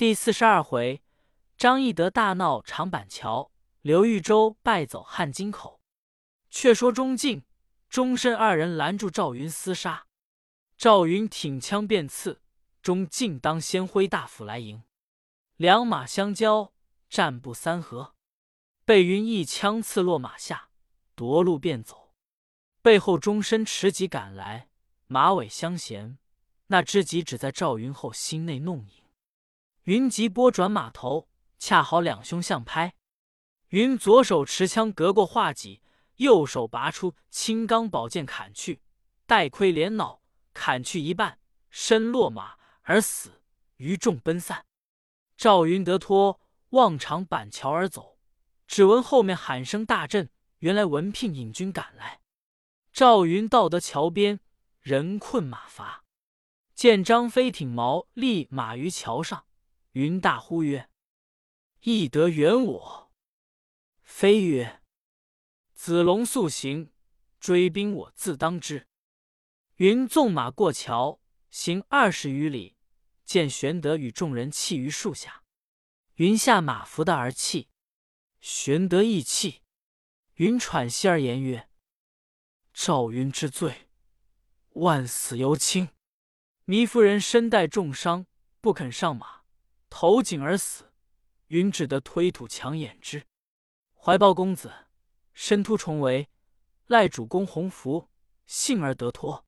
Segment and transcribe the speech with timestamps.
[0.00, 1.02] 第四十二回，
[1.58, 3.52] 张翼德大闹长板桥，
[3.82, 5.82] 刘豫州败走汉津口。
[6.48, 7.44] 却说钟敬、
[7.86, 10.06] 钟申二人拦住赵云厮杀，
[10.78, 12.40] 赵云挺枪便刺，
[12.80, 14.82] 钟敬当先挥大斧来迎，
[15.56, 16.72] 两马相交，
[17.10, 18.14] 战不三合，
[18.86, 20.70] 被云一枪刺落马下，
[21.14, 22.14] 夺路便走。
[22.80, 24.70] 背后钟申持戟赶来，
[25.08, 26.16] 马尾相衔，
[26.68, 28.99] 那知己只在赵云后心内弄影。
[29.90, 31.28] 云急拨转马头，
[31.58, 32.94] 恰好两兄相拍。
[33.70, 35.82] 云左手持枪隔过画戟，
[36.18, 38.82] 右手拔出青钢宝剑砍去，
[39.26, 40.22] 带盔连脑
[40.54, 41.40] 砍去一半，
[41.70, 43.42] 身落马而死，
[43.78, 44.64] 余众奔散。
[45.36, 48.16] 赵云得脱，望长板桥而走，
[48.68, 52.20] 只闻后面喊声大震，原来文聘引军赶来。
[52.92, 54.38] 赵云到得桥边，
[54.78, 56.04] 人困马乏，
[56.76, 59.46] 见张飞挺矛立马于桥上。
[59.92, 60.88] 云大呼曰
[61.82, 63.12] ：“翼德援我！”
[64.02, 64.82] 飞曰
[65.74, 66.92] ：“子龙速行，
[67.40, 68.86] 追兵我自当之。”
[69.76, 72.76] 云纵马过桥，行二十余里，
[73.24, 75.42] 见玄德与众人弃于树下。
[76.16, 77.70] 云下马扶的而泣，
[78.40, 79.62] 玄德亦泣。
[80.34, 81.68] 云喘息而言曰
[82.72, 83.88] ：“赵云之罪，
[84.74, 85.88] 万死犹轻。
[86.66, 88.26] 糜夫人身带重伤，
[88.60, 89.39] 不肯上马。”
[89.90, 90.92] 投井而死，
[91.48, 93.26] 云只得推土墙掩之。
[93.94, 94.72] 怀抱公子
[95.34, 96.30] 身突重围，
[96.86, 98.08] 赖主公洪福，
[98.46, 99.44] 幸而得脱。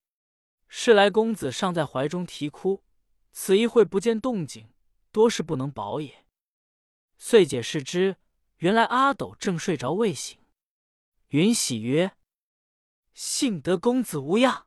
[0.69, 2.83] 是来公子尚在怀中啼哭，
[3.31, 4.75] 此一会不见动静，
[5.11, 6.27] 多是不能保也。
[7.17, 8.17] 遂解释之，
[8.57, 10.39] 原来阿斗正睡着未醒。
[11.29, 12.17] 云喜曰
[13.15, 14.67] ：“幸得公子无恙。”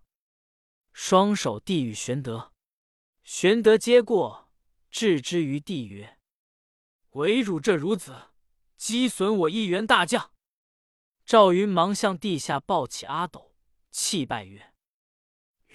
[0.94, 2.54] 双手递与玄德，
[3.24, 4.45] 玄德接过。
[4.96, 6.18] 置之于地曰
[7.20, 8.30] ：“唯汝这孺子，
[8.78, 10.32] 击损我一员大将。”
[11.26, 13.54] 赵云忙向地下抱起阿斗，
[13.92, 14.74] 泣拜曰：“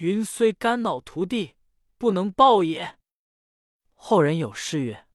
[0.01, 1.53] 云虽肝脑涂地，
[1.99, 2.97] 不能报也。”
[3.93, 5.07] 后人有诗曰：“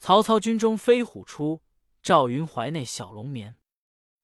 [0.00, 1.62] 曹操军中飞虎出，
[2.02, 3.56] 赵云怀内小龙眠。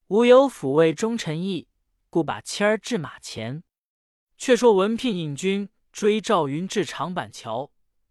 [0.09, 1.69] 吾有抚慰忠臣意，
[2.11, 3.63] 故把妻儿置马前。”
[4.37, 7.71] 却说文聘引军追赵云至长板桥，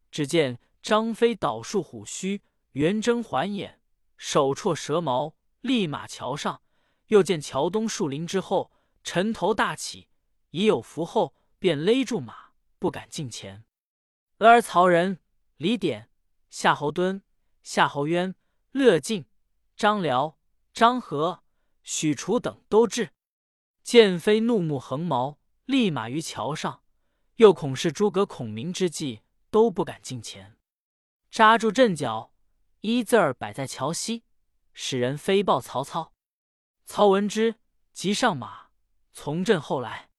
[0.09, 0.57] 只见。
[0.83, 2.41] 张飞倒竖虎须，
[2.73, 3.79] 圆睁环眼，
[4.17, 6.61] 手绰蛇矛，立马桥上。
[7.07, 8.69] 又见桥东树林之后，
[9.01, 10.09] 尘头大起，
[10.49, 13.63] 已有伏后，便勒住马，不敢近前。
[14.39, 15.19] 俄而曹仁、
[15.55, 16.09] 李典、
[16.49, 17.21] 夏侯惇、
[17.61, 18.35] 夏侯渊、
[18.71, 19.25] 乐进、
[19.77, 20.37] 张辽、
[20.73, 21.43] 张合、
[21.81, 23.11] 许褚等都至，
[23.83, 26.83] 见飞怒目横矛，立马于桥上，
[27.37, 30.57] 又恐是诸葛孔明之计，都不敢近前。
[31.33, 32.31] 扎住阵脚，
[32.81, 34.23] 一字儿摆在桥西，
[34.71, 36.13] 使人飞报曹操。
[36.85, 37.55] 操闻之，
[37.91, 38.67] 即上马，
[39.11, 40.11] 从阵后来。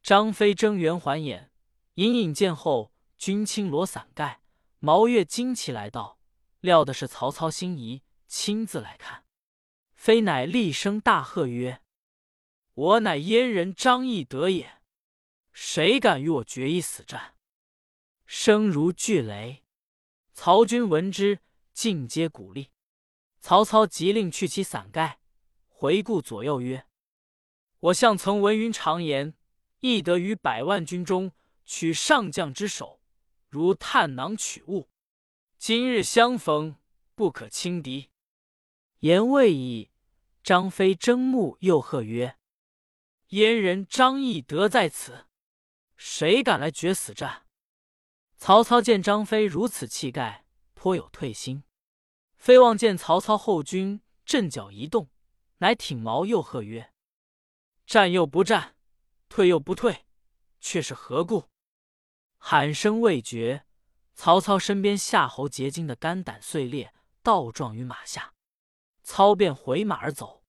[0.00, 1.50] 张飞睁圆环眼，
[1.94, 4.42] 隐隐见后军青罗伞盖，
[4.78, 6.20] 毛越惊奇来到，
[6.60, 9.24] 料的是曹操心仪，亲自来看。
[9.96, 11.82] 飞乃厉声大喝曰
[12.74, 14.80] ：“我乃燕人张翼德也，
[15.52, 17.34] 谁敢与我决一死战？”
[18.24, 19.63] 声如巨雷。
[20.34, 21.38] 曹军闻之，
[21.72, 22.70] 尽皆鼓励。
[23.40, 25.20] 曹操急令去其伞盖，
[25.68, 26.86] 回顾左右曰
[27.78, 29.34] ：“我向曾闻云常言，
[29.78, 31.30] 翼德于百万军中
[31.64, 33.00] 取上将之首，
[33.48, 34.90] 如探囊取物。
[35.56, 36.76] 今日相逢，
[37.14, 38.10] 不可轻敌。”
[39.00, 39.92] 言未已，
[40.42, 42.36] 张飞睁目又喝曰
[43.30, 45.26] ：“燕人张翼德在此，
[45.96, 47.42] 谁敢来决死战？”
[48.36, 51.64] 曹操见张飞如此气概，颇有退心。
[52.36, 55.08] 飞望见曹操后军阵脚一动，
[55.58, 56.92] 乃挺矛又喝曰
[57.86, 58.76] ：“战又不战，
[59.30, 60.04] 退又不退，
[60.60, 61.48] 却是何故？”
[62.36, 63.64] 喊声未绝，
[64.14, 68.34] 曹操身边夏侯结晶的肝胆碎裂，倒撞于马下，
[69.02, 70.44] 操便回马而走。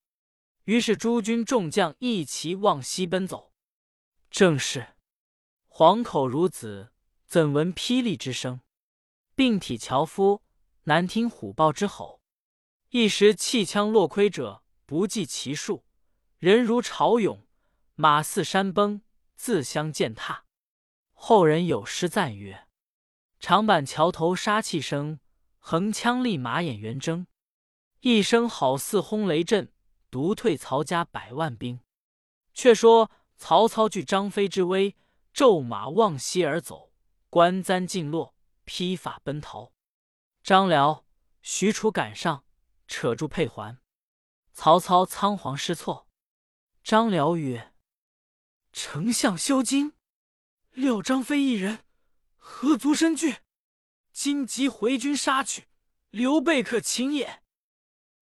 [0.66, 3.54] 于是诸军众将一齐往西奔走。
[4.30, 4.96] 正是
[5.68, 6.92] 黄口孺子。
[7.36, 8.62] 怎闻霹雳之声？
[9.36, 10.42] 病体樵夫
[10.84, 12.22] 难听虎豹之吼。
[12.92, 15.84] 一时弃枪落盔者不计其数，
[16.38, 17.46] 人如潮涌，
[17.96, 19.02] 马似山崩，
[19.36, 20.46] 自相践踏。
[21.12, 22.70] 后人有诗赞曰
[23.42, 25.20] ：“长坂桥头杀气生，
[25.60, 27.28] 横枪立马眼圆睁。
[28.00, 29.74] 一声好似轰雷震，
[30.10, 31.82] 独退曹家百万兵。”
[32.56, 34.96] 却说曹操惧张飞之威，
[35.34, 36.94] 骤马望西而走。
[37.36, 38.34] 关簪尽落，
[38.64, 39.74] 披发奔逃。
[40.42, 41.06] 张辽、
[41.42, 42.46] 许褚赶上，
[42.88, 43.82] 扯住佩环。
[44.54, 46.08] 曹操仓皇失措。
[46.82, 47.74] 张辽曰
[48.72, 49.98] ：“丞相休惊，
[50.72, 51.84] 料张飞一人
[52.38, 53.40] 何足深惧？
[54.14, 55.68] 今即回军杀去，
[56.12, 57.44] 刘备可擒也。”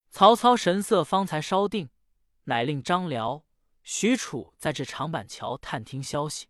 [0.08, 1.90] 曹操神色方才稍定，
[2.44, 3.44] 乃令张辽、
[3.82, 6.46] 许褚在这长板桥探听消息。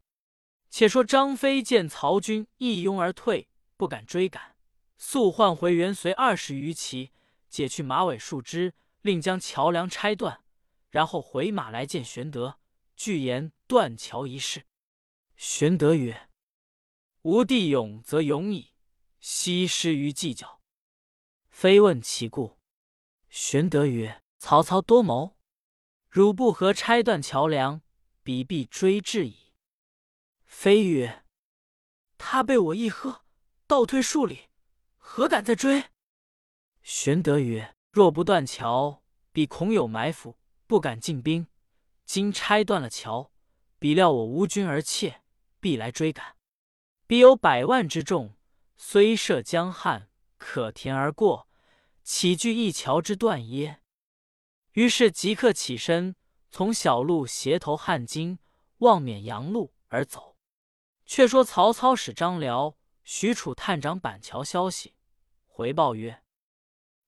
[0.72, 3.46] 且说张飞见曹军一拥而退，
[3.76, 4.56] 不敢追赶，
[4.96, 7.12] 速唤回元随二十余骑，
[7.50, 8.72] 解去马尾树枝，
[9.02, 10.42] 令将桥梁拆断，
[10.88, 12.58] 然后回马来见玄德，
[12.96, 14.64] 具言断桥一事。
[15.36, 16.30] 玄德曰
[17.20, 18.70] ：“吾弟勇则勇矣，
[19.20, 20.62] 惜失于计较。”
[21.52, 22.56] 非问其故。
[23.28, 25.36] 玄德曰：“曹操多谋，
[26.08, 27.82] 汝不和拆断桥梁，
[28.22, 29.36] 彼必追至矣。”
[30.62, 31.24] 飞曰
[32.16, 33.24] ：“他被我一喝，
[33.66, 34.42] 倒退数里，
[34.96, 35.86] 何敢再追？”
[36.82, 40.38] 玄德曰：“若不断桥，彼恐有埋伏，
[40.68, 41.48] 不敢进兵。
[42.04, 43.32] 今拆断了桥，
[43.80, 45.22] 彼料我无军而怯，
[45.58, 46.36] 必来追赶。
[47.08, 48.36] 彼有百万之众，
[48.76, 51.48] 虽涉江汉，可填而过。”
[52.04, 53.82] 岂惧一桥之断耶？
[54.74, 56.14] 于是即刻起身，
[56.52, 58.38] 从小路斜投汉津，
[58.78, 60.31] 望免阳路而走。
[61.14, 64.94] 却说曹操使张辽、许褚探长板桥消息，
[65.44, 66.22] 回报曰：“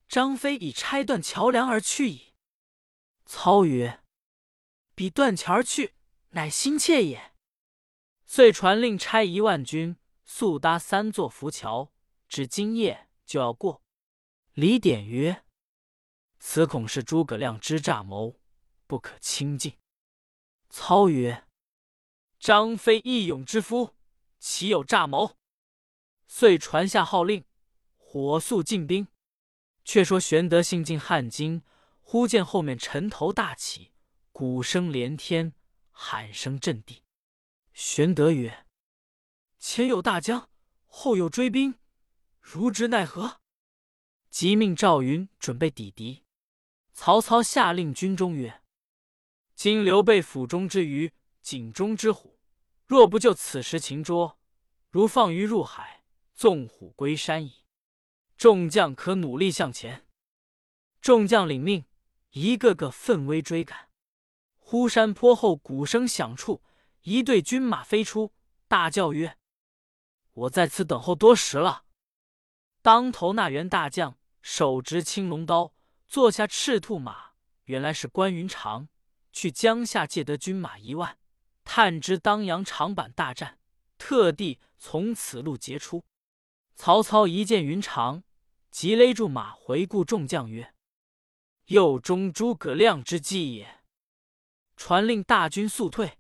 [0.06, 2.34] 张飞已拆断桥梁而去矣。”
[3.24, 4.02] 操曰
[4.94, 5.94] ：“彼断桥而去，
[6.32, 7.32] 乃心切也。”
[8.26, 9.96] 遂传令差一万军，
[10.26, 11.90] 速搭三座浮桥，
[12.28, 13.82] 指今夜就要过。
[14.52, 15.46] 李典曰
[16.38, 18.38] ：“此恐是诸葛亮之诈谋，
[18.86, 19.78] 不可轻进。”
[20.68, 21.44] 操曰
[22.44, 23.94] ：“张飞义勇之夫，
[24.38, 25.38] 岂有诈谋？”
[26.29, 27.46] 遂传下号令，
[27.96, 29.08] 火速进兵。
[29.82, 31.62] 却说玄德行进汉津，
[32.02, 33.93] 忽见后面尘头大起，
[34.31, 35.55] 鼓声连天，
[35.91, 37.05] 喊声震地。
[37.73, 38.67] 玄德曰
[39.58, 40.50] ：“前有大江，
[40.85, 41.79] 后有追兵，
[42.43, 43.41] 如之奈何？”
[44.29, 46.26] 即命赵云准备抵敌。
[46.93, 48.62] 曹操下令军中曰
[49.56, 51.11] ：“今刘备府中之鱼，
[51.41, 52.33] 井中之虎，
[52.86, 54.38] 若不就此时擒捉，
[54.90, 56.04] 如放鱼入海，
[56.34, 57.64] 纵虎归山矣。
[58.36, 60.06] 众将可努力向前。”
[61.00, 61.84] 众将领命，
[62.31, 63.90] 一个个奋威追赶。
[64.58, 66.62] 忽山坡后鼓声响处，
[67.02, 68.32] 一队军马飞出，
[68.66, 69.38] 大叫曰
[70.32, 71.84] ：“我在此等候多时了。”
[72.82, 74.19] 当头那员大将。
[74.46, 75.72] 手执青龙刀，
[76.06, 77.31] 坐下赤兔马，
[77.64, 78.88] 原来是关云长。
[79.32, 81.19] 去江夏借得军马一万，
[81.64, 83.58] 探知当阳长坂大战，
[83.99, 86.05] 特地从此路截出。
[86.76, 88.22] 曹操一见云长，
[88.70, 90.75] 即勒住马，回顾众将曰
[91.66, 93.81] ：“又中诸葛亮之计也。”
[94.76, 96.19] 传令大军速退。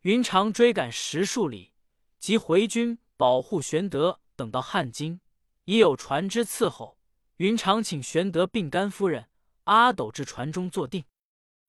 [0.00, 1.72] 云长追赶十数里，
[2.18, 4.20] 即回军保护玄德。
[4.36, 5.20] 等到汉津，
[5.64, 6.98] 已有船只伺候。
[7.36, 9.28] 云长请玄德并甘夫人、
[9.64, 11.04] 阿斗至船中坐定。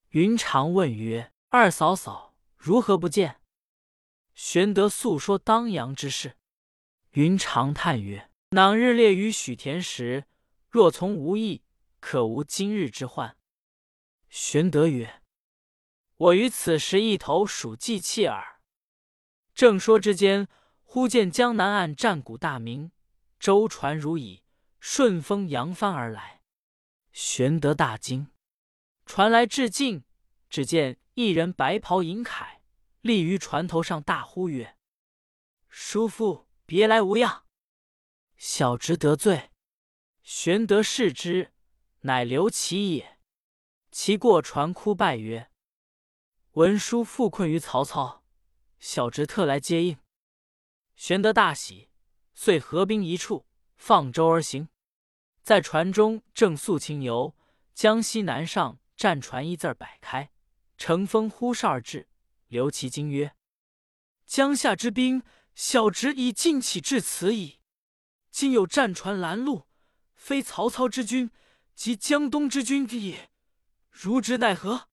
[0.10, 2.25] 云长问曰：“二嫂嫂
[2.65, 3.41] 如何不见？”
[4.33, 6.35] 玄德诉说当阳之事。
[7.12, 10.25] 云长叹曰：“囊日列于许田时，
[10.71, 11.62] 若从无益，
[12.00, 13.38] 可无今日之患。”
[14.27, 15.22] 玄德曰
[16.17, 18.60] ：“我于此时一头属计器耳。”
[19.53, 20.48] 正说之间，
[20.81, 22.91] 忽见江南岸战鼓大鸣，
[23.39, 24.41] 舟船如蚁。
[24.79, 26.41] 顺风扬帆而来，
[27.12, 28.27] 玄德大惊，
[29.05, 30.03] 传来致敬。
[30.48, 32.57] 只见一人白袍银铠，
[33.00, 34.77] 立于船头上，大呼曰
[35.69, 37.45] ：“叔父别来无恙，
[38.36, 39.51] 小侄得罪。”
[40.22, 41.53] 玄德视之，
[42.01, 43.17] 乃刘琦也。
[43.91, 45.50] 其过船哭拜曰
[46.53, 48.25] ：“文叔复困于曹操，
[48.77, 49.98] 小侄特来接应。”
[50.98, 51.91] 玄德大喜，
[52.34, 53.45] 遂合兵一处，
[53.77, 54.67] 放舟而行。
[55.41, 57.34] 在船中正宿清游，
[57.74, 60.31] 江西南上战船一字摆开，
[60.77, 62.08] 乘风呼哨而至。
[62.48, 63.36] 刘琦惊曰
[64.25, 67.60] ：“江夏之兵，小侄已尽起至此矣。
[68.29, 69.67] 今有战船拦路，
[70.13, 71.32] 非曹操之军，
[71.74, 73.32] 即江东之军也。
[73.89, 74.89] 如之奈何？”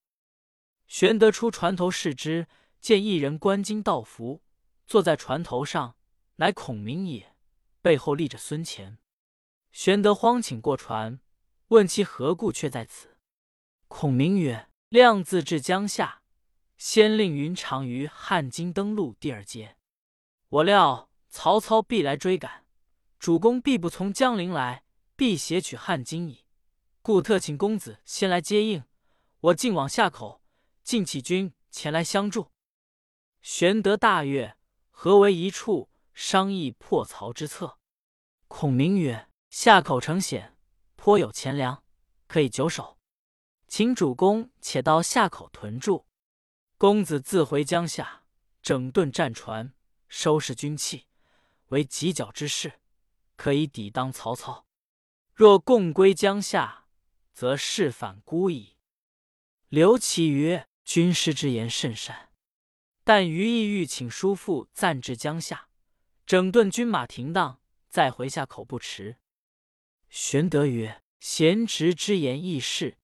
[0.87, 2.49] 玄德出船头视之，
[2.81, 4.43] 见一人冠巾道服，
[4.87, 5.97] 坐在船头上，
[6.37, 7.35] 乃孔明也，
[7.81, 8.99] 背后立着孙乾。
[9.71, 11.21] 玄德慌请过船，
[11.69, 13.17] 问其何故却在此。
[13.89, 16.21] 孔明曰：“亮自至江夏，
[16.77, 19.79] 先令云长于汉津登陆第二阶。
[20.51, 22.67] 我料曹操必来追赶，
[23.19, 24.85] 主公必不从江陵来，
[25.17, 26.45] 必携取汉津矣。
[27.01, 28.85] 故特请公子先来接应，
[29.41, 30.43] 我进往下口，
[30.85, 32.51] 尽起军前来相助。”
[33.41, 34.59] 玄德大悦，
[34.91, 37.79] 合为一处，商议破曹之策。
[38.47, 40.55] 孔明曰：“下口城险，
[40.97, 41.83] 颇有钱粮，
[42.27, 42.99] 可以久守。
[43.75, 46.07] 请主公且到下口屯驻。
[46.77, 48.25] 公子自回江夏，
[48.61, 49.73] 整顿战船，
[50.09, 51.07] 收拾军器，
[51.69, 52.81] 为犄角之势，
[53.35, 54.67] 可以抵当曹操。
[55.33, 56.85] 若共归江夏，
[57.33, 58.77] 则事反孤矣。”
[59.71, 62.29] 刘琦曰：“军师之言甚善。”
[63.05, 65.71] 但余意欲请叔父暂至江夏，
[66.27, 69.17] 整顿军马停当，再回下口不迟。
[70.11, 72.99] 玄德曰：“贤侄之言亦是。”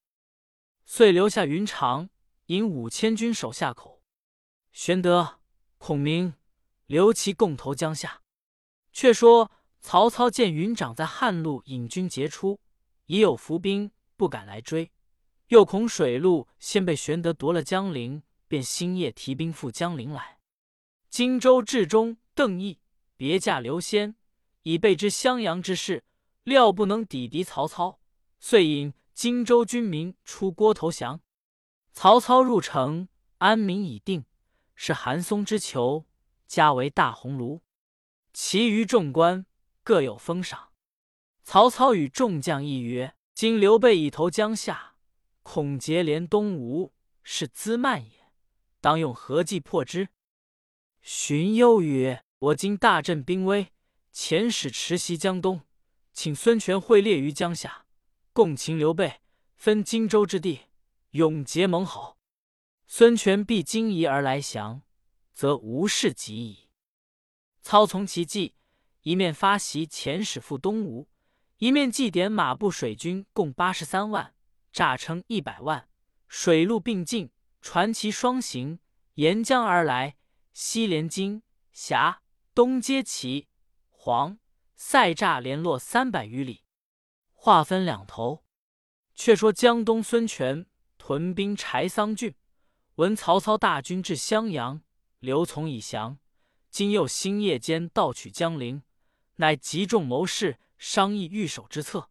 [0.91, 2.09] 遂留下云长
[2.47, 4.03] 引五千军守下口。
[4.73, 5.41] 玄德、
[5.77, 6.33] 孔明、
[6.87, 8.23] 刘琦共投江夏。
[8.91, 9.53] 却说
[9.83, 12.59] 曹操见云长在汉路引军截出，
[13.05, 14.91] 已有伏兵，不敢来追，
[15.49, 18.23] 又恐水路先被玄德夺了江陵。
[18.49, 20.39] 便星夜提兵赴江陵来。
[21.11, 22.81] 荆州治中邓毅
[23.15, 24.17] 别驾刘仙，
[24.63, 26.03] 以备知襄阳之事，
[26.45, 28.01] 料不能抵敌曹操，
[28.41, 31.21] 遂引荆州军民出郭投降。
[31.93, 33.09] 曹操入城，
[33.39, 34.25] 安民已定，
[34.77, 36.07] 是韩松之囚，
[36.47, 37.63] 加为大鸿胪。
[38.33, 39.45] 其余众官
[39.83, 40.69] 各有封赏。
[41.43, 44.95] 曹操与众将议曰：“今刘备已投江夏，
[45.43, 46.95] 恐结连东吴，
[47.25, 48.31] 是资慢也。”
[48.81, 50.11] 当用何计破之？
[51.03, 53.73] 荀攸曰：“我今大振兵威，
[54.15, 55.63] 遣使持袭江东，
[56.13, 57.87] 请孙权会列于江夏，
[58.33, 59.21] 共擒刘备，
[59.57, 60.61] 分荆州之地，
[61.11, 62.19] 永结盟好。
[62.87, 64.83] 孙权必惊疑而来降，
[65.33, 66.69] 则无事及矣。”
[67.63, 68.55] 操从其计，
[69.03, 71.09] 一面发檄遣使赴东吴，
[71.59, 74.35] 一面祭点马步水军共八十三万，
[74.73, 75.89] 诈称一百万，
[76.29, 77.31] 水陆并进。
[77.61, 78.79] 传奇双行，
[79.15, 80.17] 沿江而来，
[80.53, 81.43] 西连荆、
[81.73, 82.23] 峡，
[82.55, 83.49] 东接齐、
[83.91, 84.39] 黄、
[84.77, 86.63] 塞栅，联络三百余里，
[87.41, 88.43] 划分两头。
[89.15, 90.67] 却说江东孙权
[90.99, 92.35] 屯兵柴桑郡，
[92.97, 94.83] 闻曹操大军至襄阳，
[95.21, 96.19] 刘琮已降，
[96.69, 98.83] 今又星夜间盗取江陵，
[99.37, 102.11] 乃集众谋士商议御守之策。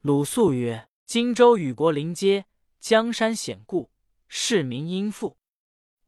[0.00, 2.46] 鲁肃曰：“荆州与国邻接，
[2.80, 3.90] 江山险固。”
[4.30, 5.38] 市民殷富，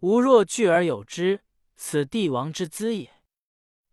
[0.00, 1.40] 吾若聚而有之，
[1.74, 3.22] 此帝王之资也。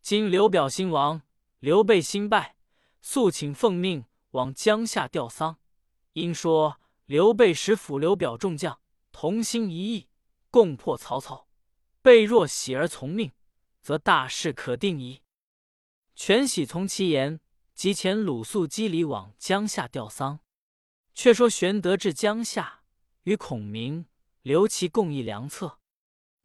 [0.01, 1.21] 今刘表兴亡，
[1.59, 2.57] 刘备兴败，
[3.01, 4.03] 速请奉命
[4.37, 5.57] 往江夏吊丧。
[6.13, 8.79] 因说刘备使辅刘表众将
[9.11, 10.07] 同心一意，
[10.49, 11.47] 共破曹操。
[12.01, 13.31] 备若喜而从命，
[13.81, 15.23] 则大事可定矣。
[16.15, 17.39] 全喜从其言，
[17.73, 20.39] 即遣鲁肃击礼往江夏吊丧。
[21.13, 22.83] 却说玄德至江夏，
[23.23, 24.05] 与孔明。
[24.43, 25.79] 刘琦共议良策。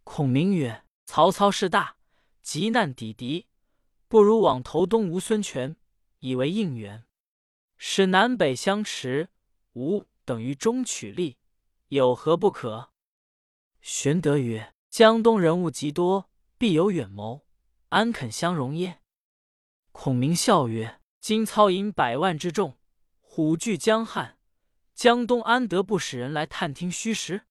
[0.03, 1.97] 孔明曰：“曹操势大，
[2.43, 3.47] 急难抵敌，
[4.09, 5.77] 不如往投东吴孙权，
[6.19, 7.05] 以为应援，
[7.85, 9.29] 使南北相持。
[9.73, 11.37] 吾等于中取利，
[11.89, 12.93] 有何不可？”
[13.83, 17.45] 玄德曰：“江东人物极多，必有远谋，
[17.89, 19.01] 安肯相容耶？”
[19.91, 22.79] 孔明笑曰：“今操引百万之众，
[23.19, 24.39] 虎踞江汉，
[24.95, 27.47] 江东安得不使人来探听虚实？”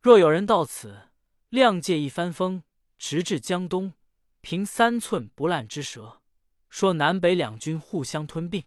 [0.00, 1.08] 若有人到此，
[1.50, 2.62] 谅借一番风，
[2.96, 3.94] 直至江东，
[4.40, 6.22] 凭三寸不烂之舌，
[6.70, 8.64] 说南北两军互相吞并。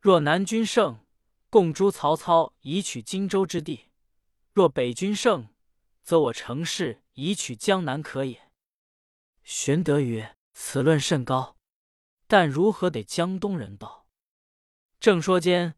[0.00, 1.04] 若南军胜，
[1.50, 3.90] 共诛曹操，以取荆州之地；
[4.52, 5.48] 若北军胜，
[6.02, 8.50] 则我乘势以取江南，可也。
[9.42, 11.56] 玄德曰：“此论甚高，
[12.28, 14.06] 但如何得江东人到？”
[15.00, 15.74] 正说间，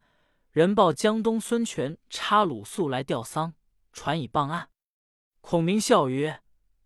[0.50, 3.54] 人报江东孙权差鲁肃来吊丧，
[3.92, 4.68] 传以报案。
[5.40, 6.42] 孔明笑曰：“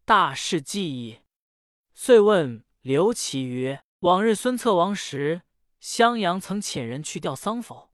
[0.07, 1.23] 大事既矣。”
[1.95, 5.43] 遂问刘琦曰：“往日孙策亡时，
[5.85, 7.91] 襄阳曾遣人去吊丧否？”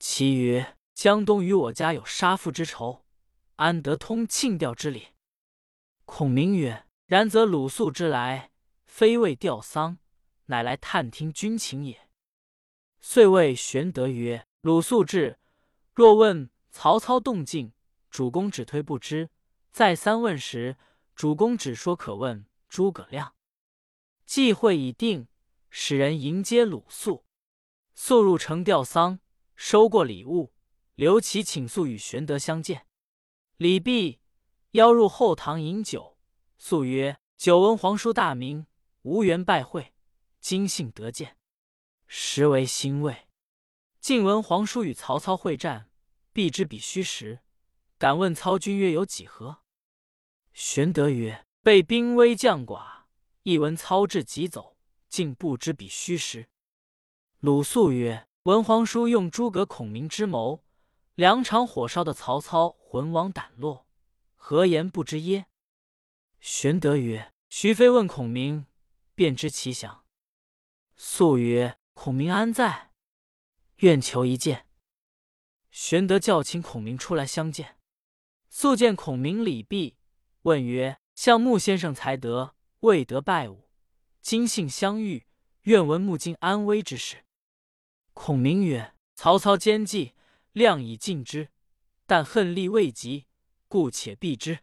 [0.00, 3.04] 其曰：“江东与我家有杀父之仇，
[3.56, 5.08] 安得通庆吊之礼？”
[6.06, 8.50] 孔明曰：“然则鲁肃之来，
[8.86, 9.98] 非为吊丧，
[10.46, 12.08] 乃来探听军情也。”
[13.02, 15.38] 遂谓玄德曰：“鲁肃至，
[15.92, 17.74] 若问曹操动静，
[18.08, 19.28] 主公只推不知。”
[19.70, 20.78] 再三问时，
[21.14, 23.34] 主公只说可问诸葛亮。
[24.24, 25.28] 计会已定，
[25.78, 27.26] 使人迎接鲁肃。
[27.94, 29.20] 肃入城吊丧，
[29.54, 30.54] 收过礼物。
[30.94, 32.86] 刘琦请肃与玄德相见。
[33.58, 34.18] 礼毕，
[34.70, 36.16] 邀入后堂饮酒。
[36.56, 38.66] 肃曰：“久闻皇叔大名，
[39.02, 39.92] 无缘拜会，
[40.40, 41.36] 今幸得见，
[42.06, 43.28] 实为欣慰。”
[44.00, 45.90] 近闻皇叔与曹操会战，
[46.32, 47.40] 必知彼虚实。
[47.98, 49.58] 敢问操军约有几何？”
[50.54, 53.02] 玄德曰：“备兵微将寡，
[53.42, 54.75] 一闻操至即走，
[55.08, 56.48] 竟不知彼虚实。”
[57.40, 60.64] 鲁肃曰：“文皇叔用诸葛孔明之谋，
[61.14, 63.86] 两场火烧的曹操魂亡胆落，
[64.34, 65.46] 何言不知耶？”
[66.40, 68.66] 玄德曰：“徐飞问孔明，
[69.14, 70.04] 便知其详。”
[70.96, 72.92] 肃曰：“孔明安在？
[73.76, 74.66] 愿求一见。”
[75.70, 77.76] 玄德叫请孔明出来相见。
[78.48, 79.98] 肃见孔明礼毕，
[80.42, 83.65] 问曰：“向穆先生才德，未得拜吾，
[84.28, 85.24] 今幸相遇，
[85.62, 87.24] 愿闻穆今安危之事。”
[88.12, 90.14] 孔明曰：“曹操奸计，
[90.50, 91.50] 量已尽之，
[92.06, 93.26] 但恨力未及，
[93.68, 94.58] 故且避之。”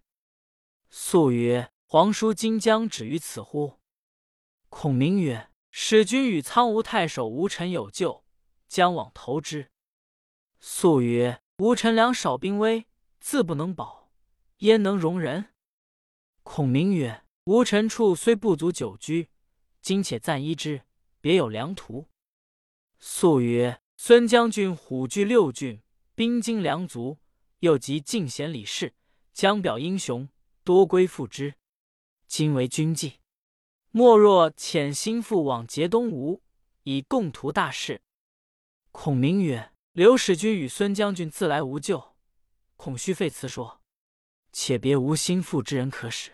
[0.91, 3.79] 肃曰：“皇叔今将止于此乎？”
[4.67, 8.25] 孔明曰：“使君与苍梧太守吴臣有旧，
[8.67, 9.71] 将往投之。”
[10.59, 12.85] 肃曰：“吴臣粮少兵微，
[13.21, 14.11] 自不能保，
[14.57, 15.53] 焉能容人？”
[16.43, 19.29] 孔明曰：“吴臣处虽不足久居，
[19.83, 20.81] 今且暂依之，
[21.19, 22.07] 别有良图。”
[22.99, 25.83] 肃曰：“孙将军虎踞六郡，
[26.15, 27.19] 兵精粮足，
[27.59, 28.95] 又集进贤李氏，
[29.33, 30.29] 将表英雄，
[30.63, 31.55] 多归附之。
[32.25, 33.19] 今为军计，
[33.91, 36.41] 莫若遣心腹往劫东吴，
[36.83, 38.01] 以共图大事。”
[38.93, 42.15] 孔明曰：“刘使君与孙将军自来无救，
[42.77, 43.81] 恐须废辞说，
[44.53, 46.31] 且别无心腹之人可使。”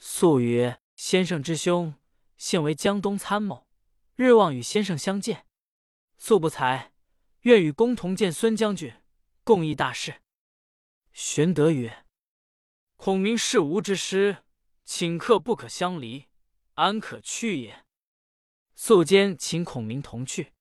[0.00, 1.94] 肃曰：“先生之兄，
[2.38, 3.66] 现为江东参谋，
[4.14, 5.44] 日望与先生相见。”
[6.16, 6.92] 素不才，
[7.40, 8.94] 愿与公同见孙将军，
[9.44, 10.22] 共议大事。
[11.12, 12.06] 玄德曰
[12.96, 14.44] ：“孔明是吾之师，
[14.84, 16.26] 请客不可相离，
[16.74, 17.84] 安可去也？”
[18.74, 20.54] 素坚请孔明同去。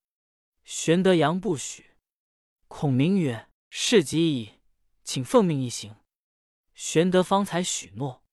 [0.64, 1.92] 玄德扬不许。
[2.68, 4.60] 孔明曰：“事急矣，
[5.04, 5.96] 请奉命一行。”
[6.76, 8.24] 玄德方才许诺。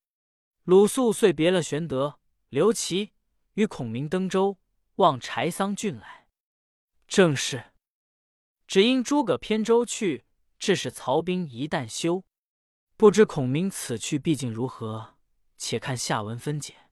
[0.63, 3.13] 鲁肃遂别了玄德、刘琦，
[3.55, 4.57] 与孔明登舟，
[4.95, 6.27] 望柴桑郡来。
[7.07, 7.73] 正是，
[8.67, 10.25] 只因诸葛偏舟去，
[10.57, 12.23] 致使曹兵一旦休。
[12.95, 15.15] 不知孔明此去毕竟如何？
[15.57, 16.84] 且看下文分解。